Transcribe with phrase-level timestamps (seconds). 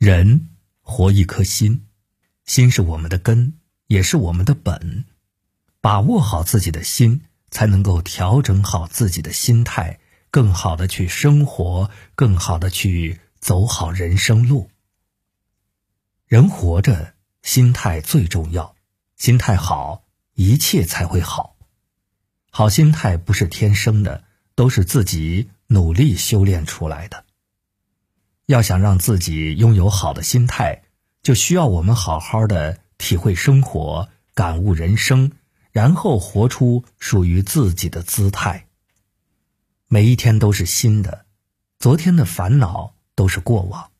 [0.00, 0.48] 人
[0.80, 1.84] 活一颗心，
[2.46, 5.04] 心是我们的根，也是我们的本。
[5.82, 10.00] 把握好自己的心，才能够调整好自己的心态，
[10.30, 14.70] 更好的去生活，更好的去走好人生路。
[16.26, 17.12] 人活着，
[17.42, 18.74] 心态最重要，
[19.18, 21.56] 心态好，一切才会好。
[22.50, 24.24] 好心态不是天生的，
[24.54, 27.26] 都是自己努力修炼出来的。
[28.50, 30.82] 要想让自己拥有好的心态，
[31.22, 35.30] 就需要我们好好的体会生活、感悟人生，
[35.70, 38.66] 然后活出属于自己的姿态。
[39.86, 41.26] 每一天都是新的，
[41.78, 43.92] 昨天的烦恼都是过往。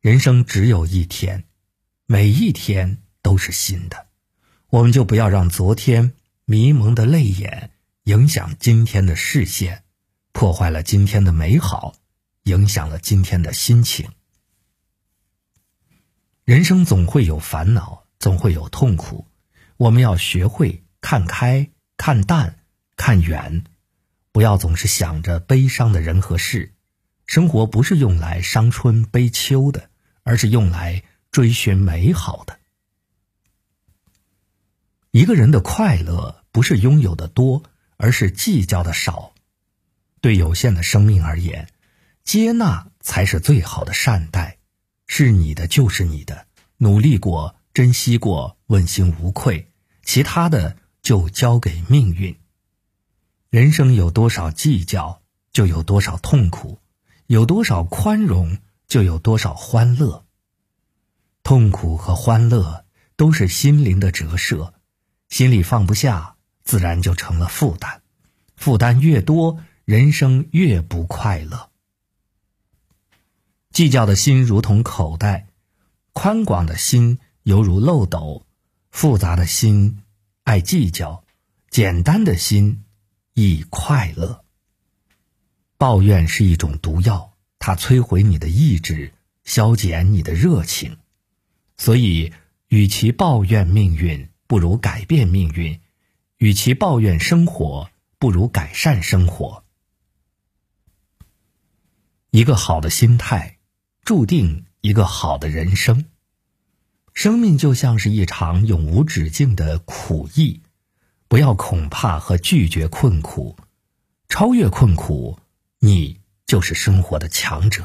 [0.00, 1.44] 人生只有一天，
[2.06, 4.06] 每一天都是新的，
[4.70, 6.14] 我们就不要让昨天
[6.46, 7.72] 迷蒙的泪眼
[8.04, 9.82] 影响今天的视线，
[10.32, 11.94] 破坏了今天的美好。
[12.44, 14.10] 影响了今天的心情。
[16.44, 19.26] 人生总会有烦恼，总会有痛苦，
[19.76, 22.64] 我们要学会看开、看淡、
[22.96, 23.64] 看远，
[24.32, 26.74] 不要总是想着悲伤的人和事。
[27.26, 29.90] 生活不是用来伤春悲秋的，
[30.24, 32.58] 而是用来追寻美好的。
[35.12, 37.62] 一个人的快乐不是拥有的多，
[37.96, 39.34] 而是计较的少。
[40.20, 41.68] 对有限的生命而言。
[42.24, 44.58] 接纳才是最好的善待，
[45.06, 46.46] 是你的就是你的，
[46.76, 49.66] 努力过，珍惜过，问心无愧，
[50.04, 52.36] 其他的就交给命运。
[53.48, 56.78] 人生有多少计较，就有多少痛苦；
[57.26, 60.24] 有多少宽容，就有多少欢乐。
[61.42, 62.84] 痛苦和欢乐
[63.16, 64.74] 都是心灵的折射，
[65.28, 68.02] 心里放不下，自然就成了负担。
[68.56, 71.69] 负担越多，人生越不快乐。
[73.70, 75.46] 计较的心如同口袋，
[76.12, 78.44] 宽广的心犹如漏斗；
[78.90, 80.02] 复杂的心
[80.42, 81.24] 爱计较，
[81.70, 82.84] 简单的心
[83.32, 84.44] 易快乐。
[85.78, 90.98] 抱怨是一种毒药，它摧毁你的意志，消减你的热情。
[91.76, 92.32] 所以，
[92.66, 95.78] 与其抱怨命运，不如改变命运；
[96.38, 99.64] 与其抱怨生活，不如改善生活。
[102.30, 103.58] 一个好的心态。
[104.02, 106.06] 注定一个好的人生。
[107.12, 110.62] 生命就像是一场永无止境的苦役，
[111.28, 113.56] 不要恐怕和拒绝困苦，
[114.28, 115.38] 超越困苦，
[115.80, 117.84] 你就是生活的强者。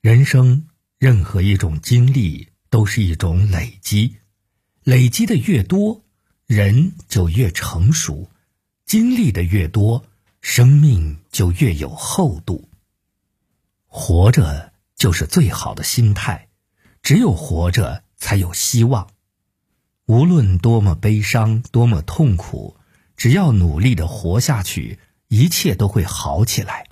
[0.00, 0.66] 人生
[0.98, 4.16] 任何一种经历都是一种累积，
[4.84, 6.02] 累积的越多，
[6.46, 8.30] 人就越成熟；
[8.84, 10.04] 经历的越多，
[10.40, 12.68] 生命就越有厚度。
[13.86, 14.67] 活着。
[14.98, 16.48] 就是最好的心态，
[17.02, 19.08] 只有活着才有希望。
[20.06, 22.76] 无论多么悲伤，多么痛苦，
[23.16, 24.98] 只要努力的活下去，
[25.28, 26.88] 一切都会好起来。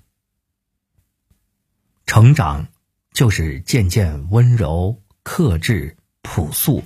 [2.07, 2.69] 成长
[3.13, 6.85] 就是渐渐温柔、克制、朴素，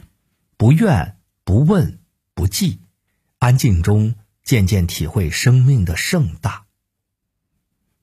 [0.57, 1.99] 不怨、不问、
[2.33, 2.81] 不记，
[3.39, 6.65] 安静中渐渐体会生命的盛大。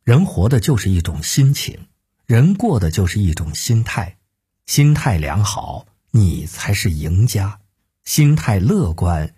[0.03, 1.87] 人活的就是一种心情。
[2.27, 4.17] 人过的就是一种心态，
[4.65, 7.61] 心态良好，你才是赢家；
[8.03, 9.33] 心态乐观，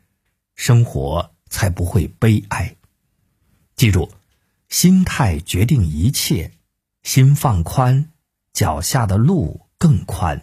[0.55, 2.75] 生活才不会悲哀。
[3.75, 4.09] 记住，
[4.69, 6.53] 心态决定一切，
[7.03, 8.09] 心放宽，
[8.53, 10.39] 脚下的路更宽；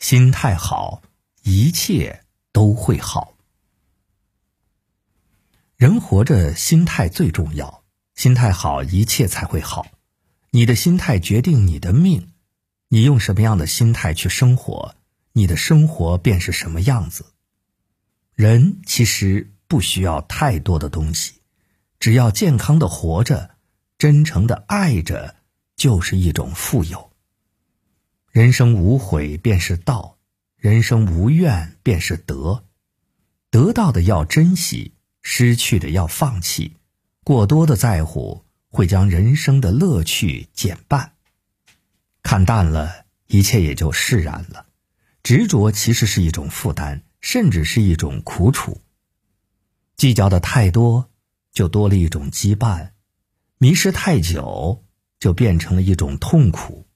[0.00, 1.02] 心态好，
[1.44, 3.34] 一切都会好。
[5.76, 7.84] 人活着，心态最重要，
[8.16, 9.86] 心态好，一切才会好。
[10.56, 12.32] 你的心态决定你的命，
[12.88, 14.94] 你用什么样的心态去生活，
[15.34, 17.26] 你的生活便是什么样子。
[18.32, 21.42] 人其实不需要太多的东西，
[22.00, 23.50] 只要健康的活着，
[23.98, 25.36] 真诚的爱着，
[25.76, 27.12] 就是一种富有。
[28.32, 30.16] 人生无悔便是道，
[30.56, 32.64] 人生无怨便是德。
[33.50, 36.76] 得到的要珍惜，失去的要放弃，
[37.22, 38.45] 过多的在乎。
[38.76, 41.14] 会将人生的乐趣减半，
[42.22, 44.66] 看淡了，一切也就释然了。
[45.22, 48.82] 执着其实是一种负担，甚至是一种苦楚。
[49.96, 51.08] 计较的太多，
[51.54, 52.90] 就多了一种羁绊；
[53.56, 54.84] 迷失太久，
[55.18, 56.86] 就变成了一种痛苦。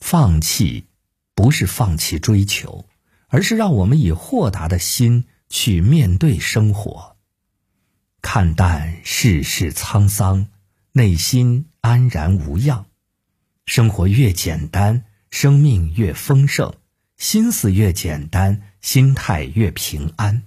[0.00, 0.88] 放弃，
[1.36, 2.88] 不是放弃追求，
[3.28, 7.16] 而是让我们以豁达的心去面对生活，
[8.20, 10.48] 看淡世事沧桑。
[10.98, 12.86] 内心安然无恙，
[13.66, 16.74] 生活越简单，生命越丰盛；
[17.16, 20.42] 心思越简单，心态越平安。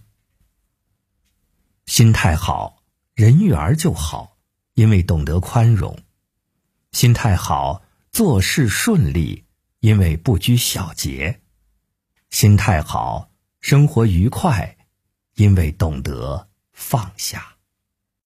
[1.86, 2.84] 心态好，
[3.16, 4.36] 人缘就好，
[4.74, 5.96] 因为懂得宽容；
[6.92, 9.46] 心态好，做事顺利，
[9.80, 11.40] 因为不拘小节；
[12.30, 13.32] 心态好，
[13.62, 14.76] 生活愉快，
[15.36, 17.51] 因为懂得放下。